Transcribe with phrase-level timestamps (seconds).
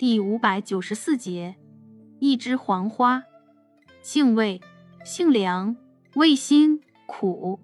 [0.00, 1.56] 第五百九十四节，
[2.20, 3.24] 一枝黄花，
[4.00, 4.58] 性味，
[5.04, 5.76] 性凉，
[6.14, 7.60] 味辛苦，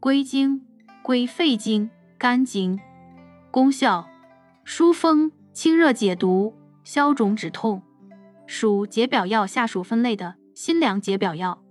[0.00, 0.66] 归经，
[1.04, 1.88] 归肺经、
[2.18, 2.80] 肝经。
[3.52, 4.08] 功效，
[4.64, 6.52] 疏风、清热解毒、
[6.82, 7.80] 消肿止痛，
[8.44, 11.62] 属解表药下属分类的辛凉解表药。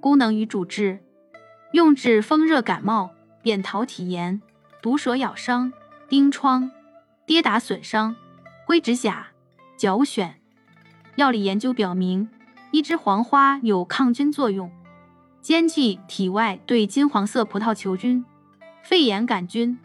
[0.00, 1.04] 功能与主治，
[1.70, 4.42] 用治风热感冒、扁桃体炎、
[4.82, 5.72] 毒蛇咬伤、
[6.08, 6.68] 疔疮、
[7.24, 8.16] 跌打损伤、
[8.66, 9.28] 灰指甲。
[9.76, 10.30] 脚癣，
[11.16, 12.30] 药理研究表明，
[12.70, 14.70] 一枝黄花有抗菌作用，
[15.42, 18.24] 兼具体外对金黄色葡萄球菌、
[18.82, 19.78] 肺炎杆菌、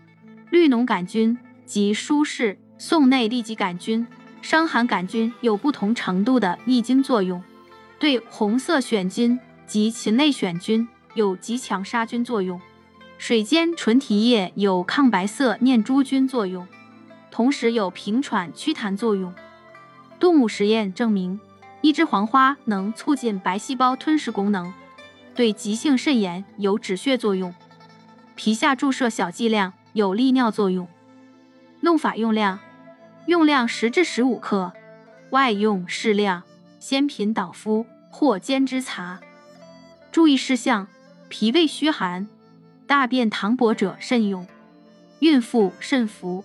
[0.49, 4.08] 绿脓杆菌及舒适宋内痢疾杆菌、
[4.41, 7.44] 伤寒杆菌有不同程度的抑菌作用，
[7.99, 9.38] 对红色癣菌
[9.68, 12.62] 及禽类癣菌有极强杀菌作用，
[13.18, 16.66] 水煎纯提液有抗白色念珠菌作用，
[17.30, 19.34] 同时有平喘祛痰作用。
[20.22, 21.40] 动物实验证明，
[21.82, 24.72] 一枝黄花能促进白细胞吞噬功能，
[25.34, 27.52] 对急性肾炎有止血作用。
[28.36, 30.88] 皮下注射小剂量，有利尿作用。
[31.80, 32.60] 用法用量：
[33.26, 34.72] 用量十至十五克，
[35.32, 36.44] 外用适量，
[36.80, 39.20] 先品导敷或煎汁擦。
[40.12, 40.88] 注意事项：
[41.30, 42.28] 脾胃虚寒、
[42.85, 44.46] 大便溏薄者慎用，
[45.18, 46.44] 孕妇慎服。